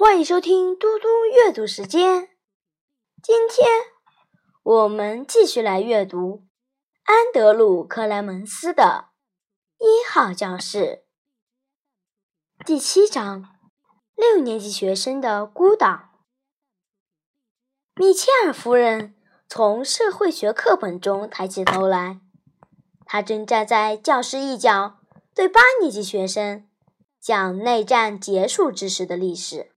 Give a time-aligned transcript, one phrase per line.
[0.00, 2.28] 欢迎收听嘟嘟阅读时间。
[3.20, 3.66] 今天
[4.62, 6.44] 我们继续来阅读
[7.02, 9.06] 安德鲁·克莱门斯的
[9.84, 11.02] 《一号教室》
[12.64, 13.44] 第七章：
[14.14, 16.10] 六年级学生的孤岛。
[17.96, 19.16] 米切尔夫人
[19.48, 22.20] 从社会学课本中抬起头来，
[23.04, 25.00] 她正站在教室一角，
[25.34, 26.68] 对八年级学生
[27.20, 29.72] 讲内战结束之时的历史。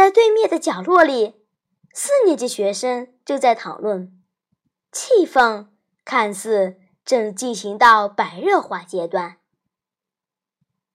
[0.00, 1.44] 在对面的角落里，
[1.92, 4.18] 四年级学生正在讨论，
[4.90, 5.68] 气氛
[6.06, 9.36] 看似正进行到白热化阶段。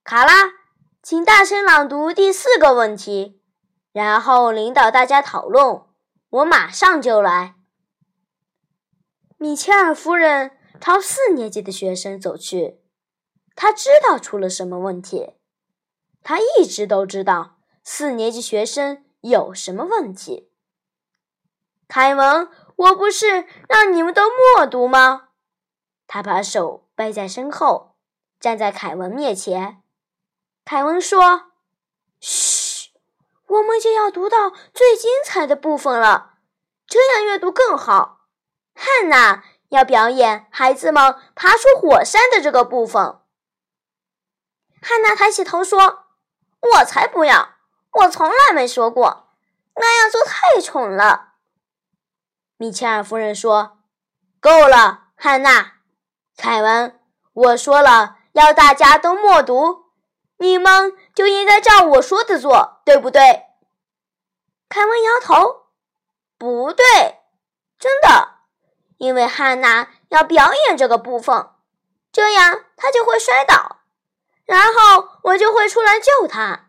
[0.04, 0.54] 卡拉，
[1.04, 3.40] 请大声朗读第四个问题，
[3.92, 5.84] 然后领导大家讨论。
[6.32, 7.54] 我马上就来。
[9.38, 12.80] 米切尔夫人朝四年级的学生走去，
[13.56, 15.36] 她知道出了什么问题，
[16.24, 17.55] 她一直都知道。
[17.88, 20.52] 四年级学生有什么问题？
[21.88, 25.30] 凯文，我不是让你们都默读吗？
[26.08, 27.96] 他把手背在身后，
[28.40, 29.84] 站在凯文面前。
[30.66, 31.52] 凯文说
[32.20, 32.90] ：“嘘，
[33.46, 36.40] 我们就要读到最精彩的部分了，
[36.88, 38.26] 这样阅读更好。”
[38.74, 43.22] 汉娜要表演孩子们爬出火山的这个部分。
[44.82, 46.08] 汉娜抬起头说
[46.80, 47.54] ：“我才不要。”
[47.96, 49.30] 我从来没说过，
[49.76, 51.36] 那样做太蠢了。
[52.58, 53.80] 米切尔夫人说
[54.42, 55.76] ：“够了，汉娜，
[56.36, 57.00] 凯文，
[57.32, 59.86] 我说了要大家都默读，
[60.40, 63.46] 你们就应该照我说的做，对不对？”
[64.68, 65.68] 凯文摇头
[66.38, 66.84] ：“不对，
[67.80, 68.40] 真的，
[68.98, 71.50] 因为汉娜要表演这个部分，
[72.12, 73.78] 这样她就会摔倒，
[74.44, 76.64] 然后我就会出来救她。”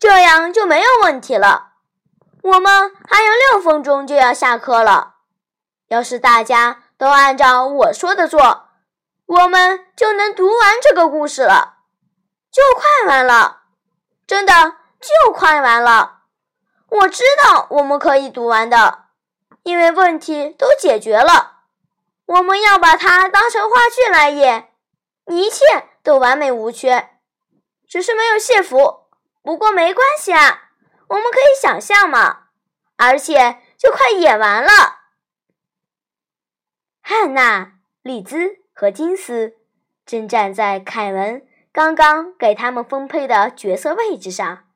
[0.00, 1.74] 这样就没有问题了。
[2.42, 5.16] 我们还有六分钟就要下课了。
[5.88, 8.68] 要是大家都按照我说的做，
[9.26, 11.74] 我们就能读完这个故事了，
[12.50, 13.58] 就快完了。
[14.26, 14.52] 真的
[15.00, 16.20] 就快完了。
[16.88, 19.04] 我知道我们可以读完的，
[19.64, 21.58] 因为问题都解决了。
[22.24, 24.72] 我们要把它当成话剧来演，
[25.26, 25.64] 一切
[26.02, 27.10] 都完美无缺，
[27.86, 28.99] 只是没有谢服。
[29.42, 30.70] 不过没关系啊，
[31.08, 32.48] 我们可以想象嘛，
[32.96, 34.70] 而且就快演完了。
[37.00, 39.56] 汉娜、丽兹和金斯
[40.04, 44.68] 正站在凯文刚刚给他们分配的角色位置上，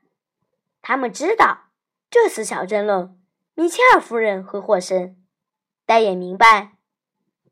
[0.80, 1.66] 他们知道
[2.10, 3.20] 这次小争论，
[3.54, 5.16] 米切尔夫人会获胜，
[5.84, 6.72] 但也明白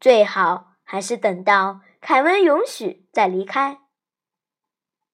[0.01, 3.81] 最好还是等到凯文允许再离开。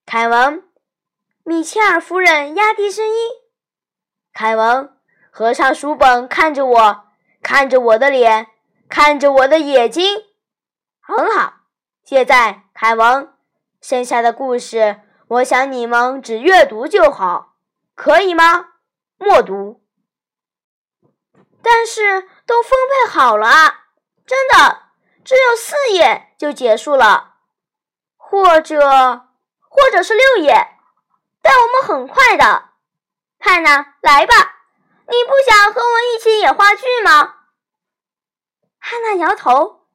[0.05, 0.68] 凯文。
[1.49, 3.15] 米切尔夫人压低声音
[4.31, 4.95] ：“凯文，
[5.31, 7.05] 合上书本，看着我，
[7.41, 8.45] 看着我的脸，
[8.87, 10.25] 看着我的眼睛，
[11.01, 11.53] 很好。
[12.03, 13.33] 现在，凯文，
[13.81, 17.55] 剩下的故事，我想你们只阅读就好，
[17.95, 18.73] 可以吗？
[19.17, 19.81] 默读。
[21.63, 23.85] 但是都分配好了啊，
[24.23, 24.83] 真的，
[25.25, 27.37] 只有四页就结束了，
[28.17, 28.79] 或者，
[29.67, 30.53] 或者是六页。”
[31.41, 32.69] 但我们很快的，
[33.39, 34.33] 汉娜，来吧！
[35.07, 37.35] 你不想和我一起演话剧吗？
[38.77, 39.87] 汉娜摇头，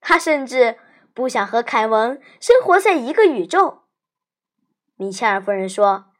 [0.00, 0.78] 她甚至
[1.12, 3.82] 不想和凯文生活在一个宇宙。
[4.96, 6.12] 米切尔夫人说：“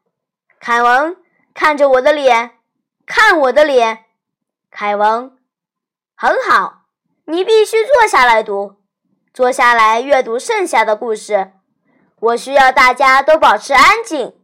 [0.58, 1.16] 凯文，
[1.54, 2.58] 看着我的脸，
[3.06, 4.06] 看我的脸。
[4.70, 5.38] 凯文，
[6.16, 6.86] 很好，
[7.26, 8.82] 你必须坐下来读，
[9.32, 11.52] 坐下来阅读剩下的故事。
[12.20, 14.36] 我需要大家都保持安静。”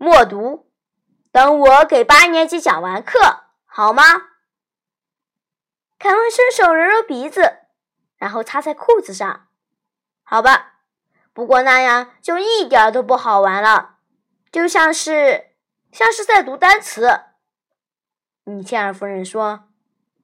[0.00, 0.70] 默读，
[1.32, 4.02] 等我给八年级讲完课，好吗？
[5.98, 7.62] 凯文伸手揉揉鼻子，
[8.16, 9.48] 然后擦在裤子上。
[10.22, 10.74] 好吧，
[11.32, 13.96] 不过那样就一点都不好玩了，
[14.52, 15.56] 就像是
[15.90, 17.22] 像是在读单词。
[18.44, 19.68] 米切尔夫人说：“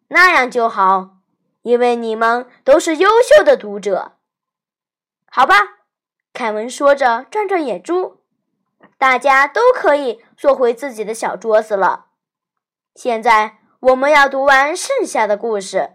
[0.09, 1.17] 那样就好，
[1.63, 4.19] 因为你们都是优秀的读者。”
[5.27, 5.57] 好吧，
[6.33, 8.24] 凯文说着，转转眼珠。
[8.99, 12.07] 大家都可以坐回自己的小桌子了。
[12.95, 15.95] 现在我们要读完剩下的故事。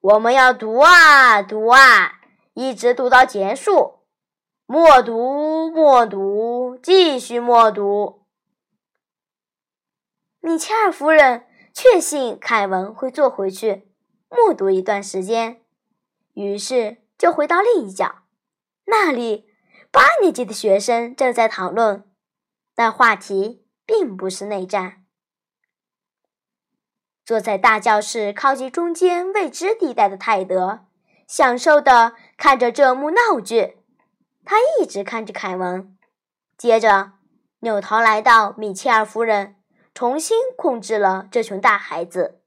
[0.00, 2.20] 我们要读啊读啊，
[2.52, 4.00] 一直读到结束。
[4.66, 8.22] 默读，默读，继续默读。
[10.40, 13.88] 米切尔夫人确信凯文会坐回去
[14.28, 15.62] 默读一段时间，
[16.34, 18.16] 于是就回到另一角。
[18.84, 19.46] 那里，
[19.90, 22.04] 八年级的学生正在讨论。
[22.74, 25.04] 但话题并不是内战。
[27.24, 30.86] 坐在大教室靠近中间未知地带的泰德，
[31.26, 33.78] 享受的看着这幕闹剧。
[34.44, 35.96] 他一直看着凯文，
[36.58, 37.12] 接着
[37.60, 39.56] 扭头来到米切尔夫人，
[39.94, 42.42] 重新控制了这群大孩子。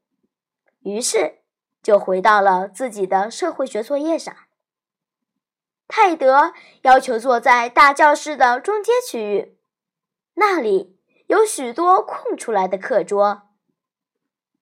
[0.82, 1.40] 于是
[1.82, 4.32] 就回到了自己的社会学作业上。
[5.88, 9.57] 泰德要求坐在大教室的中间区域，
[10.40, 10.96] 那里
[11.26, 13.48] 有许多空出来的课桌。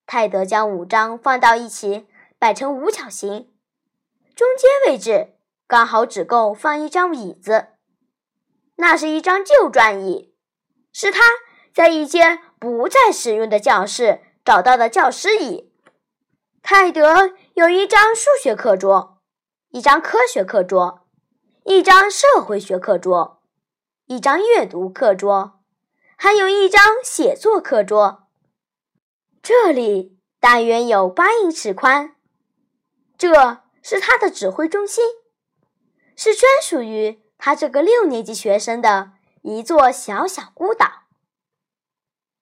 [0.07, 2.07] 泰德将五张放到一起，
[2.39, 3.53] 摆成五角形，
[4.35, 5.35] 中间位置
[5.67, 7.67] 刚好只够放一张椅子。
[8.77, 10.35] 那是一张旧转椅，
[10.95, 11.21] 是他
[11.75, 15.71] 在一间不再使用的教室找到的教师椅。
[16.63, 19.21] 泰德有一张数学课桌，
[19.69, 21.07] 一张科学课桌，
[21.65, 23.43] 一张社会学课桌，
[24.07, 25.56] 一张阅读课桌，
[26.17, 28.27] 还有一张写作课桌。
[29.43, 32.17] 这里大约有八英尺宽，
[33.19, 35.05] 这是他的指挥中心，
[36.17, 41.05] 是专属于他这个六年级学生的一座小小孤岛。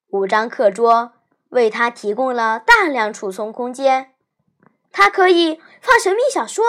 [0.09, 1.13] 五张课桌
[1.49, 4.15] 为他提供了大量储存空间，
[4.93, 6.65] 他可以放神秘小说、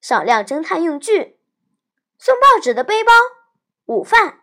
[0.00, 1.40] 少量侦探用具、
[2.16, 3.12] 送报纸的背包、
[3.86, 4.41] 午饭。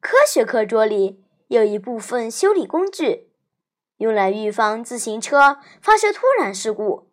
[0.00, 3.28] 科学课桌里有一部分修理工具。
[3.98, 7.10] 用来预防自行车发生突然事故。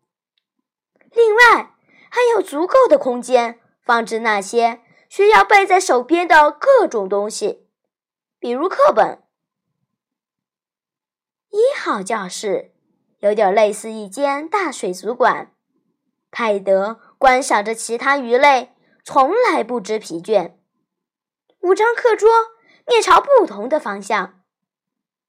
[1.11, 1.73] 另外，
[2.11, 7.67] 还有足够的空间放置那些需要背在手边的各种东西，
[8.37, 9.23] 比如课本。
[11.49, 12.73] 一号教室
[13.19, 15.53] 有点类似一间大水族馆。
[16.29, 20.57] 泰德观赏着其他鱼类，从来不知疲倦。
[21.61, 22.29] 五张课桌
[22.87, 24.41] 面朝不同的方向。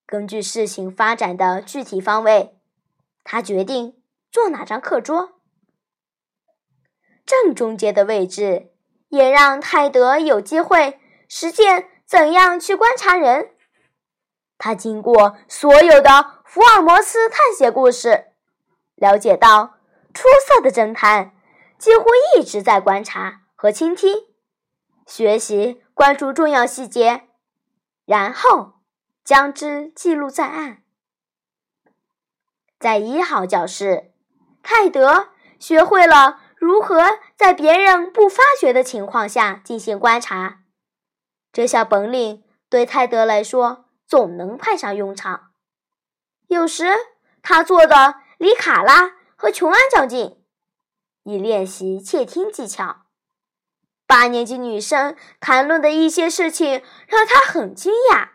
[0.07, 2.59] 根据事情发展的具体方位，
[3.25, 4.01] 他决定
[4.31, 5.41] 坐哪张课桌。
[7.25, 8.73] 正中间的位置
[9.09, 13.51] 也让泰德有机会实践怎样去观察人。
[14.59, 18.27] 他经过所有的福尔摩斯探险故事，
[18.95, 19.79] 了解到
[20.15, 21.33] 出色的侦探
[21.79, 22.07] 几乎
[22.37, 24.15] 一直在观察和倾听，
[25.05, 27.26] 学习关注重要细节，
[28.07, 28.73] 然后。
[29.27, 30.85] 将之记录在案。
[32.79, 34.13] 在一号教室，
[34.63, 40.61] 泰德学会了如何在别人不发觉的情况下进行观察。
[41.53, 45.51] 这项本领对泰德来说总能派上用场。
[46.47, 46.85] 有时，
[47.43, 50.41] 他坐的离卡拉和琼安较近，
[51.25, 53.06] 以练习窃听技巧。
[54.07, 58.31] 八年级女生谈论的一些事情让他很惊讶。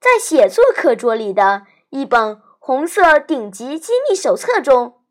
[0.00, 5.02] 在写作课桌里的一本红色顶级机密手册中，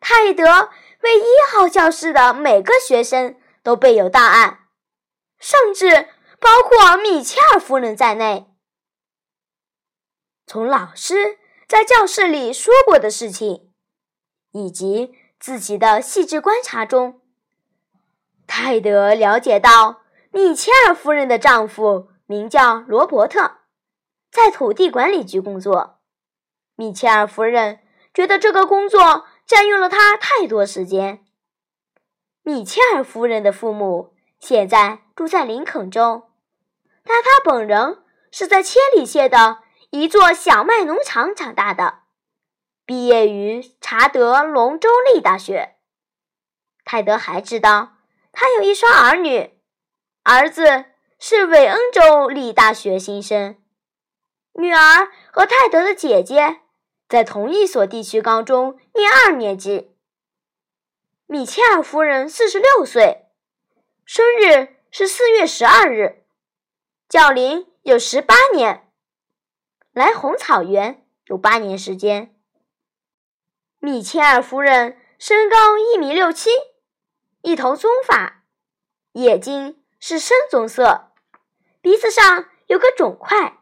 [0.00, 0.70] 泰德
[1.00, 4.66] 为一号教室的每个学生都备有档案，
[5.38, 6.08] 甚至
[6.38, 8.46] 包括米切尔夫人在内。
[10.46, 13.72] 从老师在教室里说过的事情，
[14.52, 17.21] 以及自己的细致观察中，
[18.54, 23.60] 泰德了解到米切尔夫人的丈夫名叫罗伯特。
[24.30, 26.00] 在土地管理局工作，
[26.76, 27.80] 米切尔夫人
[28.12, 31.24] 觉得这个工作占用了她太多时间。
[32.42, 36.24] 米切尔夫人的父母现在住在林肯州，
[37.04, 42.00] 但他本人是在千里县的一座小麦农场长大的，
[42.84, 45.76] 毕业于查德隆州立大学。
[46.84, 47.92] 泰德还知道
[48.32, 49.52] 他有一双儿女，
[50.24, 50.86] 儿子
[51.18, 53.56] 是韦恩州立大学新生。
[54.54, 56.60] 女儿和泰德的姐姐
[57.08, 59.94] 在同一所地区高中念二年级。
[61.26, 63.26] 米切尔夫人四十六岁，
[64.04, 66.24] 生日是四月十二日，
[67.08, 68.90] 教龄有十八年，
[69.92, 72.34] 来红草原有八年时间。
[73.78, 76.50] 米切尔夫人身高一米六七，
[77.42, 78.44] 一头棕发，
[79.12, 81.12] 眼睛是深棕色，
[81.80, 83.58] 鼻子上有个肿块。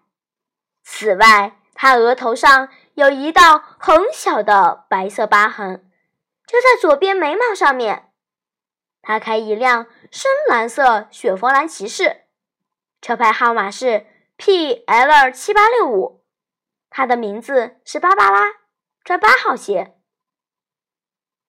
[0.82, 5.90] 此外，他额头上有一道很小的白色疤痕，
[6.46, 8.12] 就在左边眉毛上面。
[9.02, 12.24] 他开一辆深蓝色雪佛兰骑士，
[13.00, 14.06] 车牌号码是
[14.36, 16.22] P L 七八六五。
[16.90, 18.52] 他的名字是芭芭拉，
[19.04, 19.96] 穿八号鞋。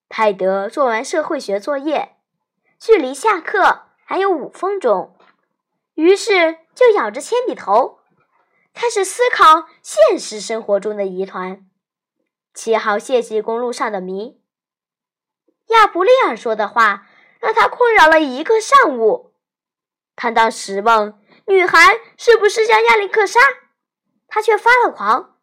[0.08, 2.18] 泰德做完社会学作业，
[2.82, 5.16] 距离下课还有五分钟，
[5.94, 8.00] 于是就咬着铅笔头。
[8.74, 11.64] 开始思考现实生活中的疑团。
[12.56, 14.42] 七号线际公路上的谜。
[15.68, 17.08] 亚布利尔说的话
[17.40, 19.36] 让他困扰了一个上午。
[20.16, 21.14] 他当时问
[21.46, 23.40] 女孩是不是叫亚历克莎，
[24.28, 25.38] 他却发了狂，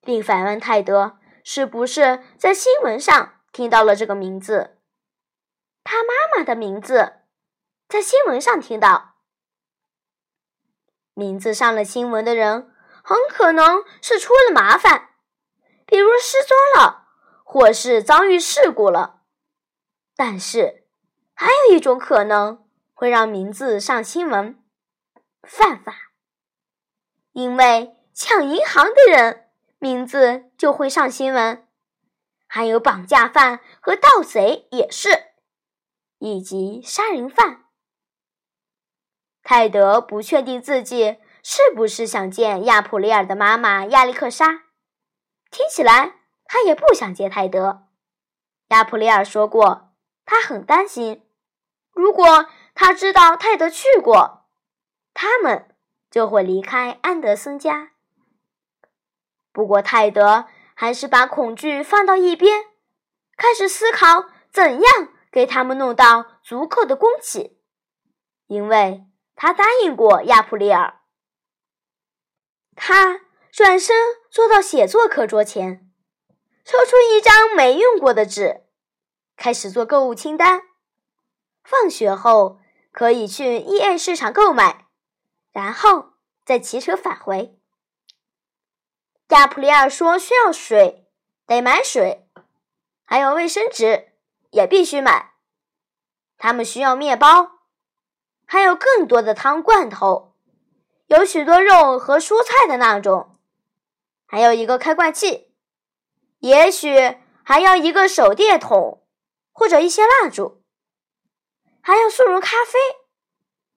[0.00, 4.75] 并反问泰德是不是在新闻上听到了这个名字。
[5.86, 7.20] 他妈妈的名字
[7.88, 9.14] 在新闻上听到。
[11.14, 12.74] 名字上了新闻的人
[13.04, 15.10] 很可能是出了麻烦，
[15.86, 17.06] 比如失踪了，
[17.44, 19.22] 或是遭遇事故了。
[20.16, 20.88] 但是，
[21.34, 24.60] 还有一种可能会让名字上新闻：
[25.44, 25.94] 犯法。
[27.30, 31.68] 因为抢银行的人名字就会上新闻，
[32.48, 35.25] 还有绑架犯和盗贼也是，
[36.18, 37.64] 以及杀人犯。
[39.42, 44.64] 泰德不确定自己是不是想见亚普利尔的妈妈亚历克莎。
[45.50, 47.86] 听起来他也不想见泰德。
[48.68, 49.92] 亚普利尔说过，
[50.24, 51.24] 他很担心，
[51.92, 54.48] 如果他知道泰德去过，
[55.14, 55.68] 他们
[56.10, 57.92] 就会离开安德森家。
[59.52, 62.64] 不过泰德还是把恐惧放到一边，
[63.36, 67.60] 开始思考怎样给他们弄到足够的供给，
[68.46, 69.04] 因为。
[69.34, 71.00] 他答应过亚普里尔。
[72.74, 73.20] 他
[73.52, 73.94] 转身
[74.30, 75.92] 坐到写作课桌前，
[76.64, 78.62] 抽出一张没用过的纸，
[79.36, 80.62] 开始做购物清单。
[81.62, 82.58] 放学后
[82.90, 84.86] 可以去 E.A 市场购买，
[85.52, 86.14] 然后
[86.46, 87.60] 再骑车返回。
[89.28, 91.06] 亚普里尔说需要水，
[91.44, 92.26] 得买水，
[93.04, 94.14] 还有卫生纸
[94.56, 95.34] 也必须买。
[96.38, 97.52] 他们需要面包。
[98.48, 100.36] 还有更多的汤罐头，
[101.06, 103.40] 有许多肉和蔬菜的那种，
[104.24, 105.52] 还有一个开罐器，
[106.38, 109.02] 也许还要一个手电筒
[109.50, 110.62] 或者一些蜡烛，
[111.80, 112.78] 还有速溶咖啡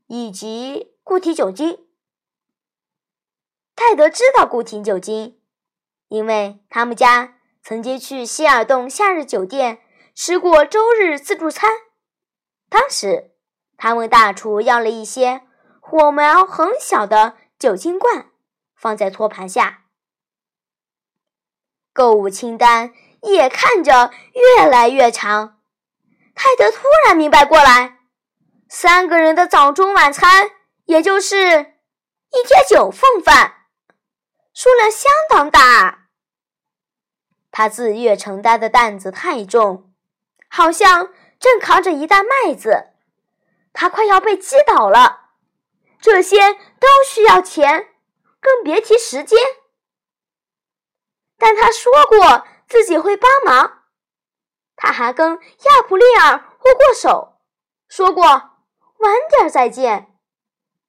[0.05, 1.87] 以及固体酒精。
[3.75, 5.41] 泰德知道固体酒精，
[6.09, 9.81] 因为他们家曾经去希尔顿夏日酒店
[10.21, 11.71] 吃过周日自助餐，
[12.67, 13.31] 当时。
[13.77, 15.43] 他问大厨要了一些
[15.79, 18.29] 火苗很小的酒精罐，
[18.75, 19.85] 放在托盘下。
[21.93, 25.61] 购物清单也看着越来越长。
[26.35, 27.99] 泰德突然明白过来，
[28.67, 30.51] 三个人的早中晚餐，
[30.83, 33.67] 也就是一天九份饭，
[34.53, 36.09] 数量相当大。
[37.51, 39.88] 他自愿承担的担子太重，
[40.49, 42.87] 好像正扛着一袋麦子。
[43.71, 45.29] 他快要被击倒了，
[46.01, 47.93] 这些都需要钱，
[48.41, 49.39] 更别提时间。
[51.37, 53.83] 但他说过自己会帮忙，
[54.75, 57.39] 他还跟亚普利尔握过手，
[57.87, 60.19] 说过晚点再见，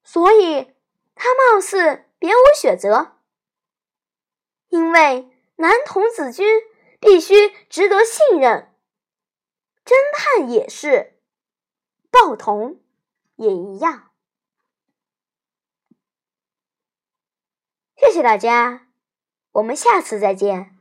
[0.03, 0.75] 所以
[1.15, 3.19] 他貌似别无选择。
[4.69, 6.61] 因为男童子军
[6.99, 8.70] 必须值得信任，
[9.91, 11.21] 侦探也是。
[12.13, 12.81] 报童
[13.35, 14.13] 也一样。
[17.97, 18.87] 谢谢大家，
[19.51, 20.80] 我们下次再见。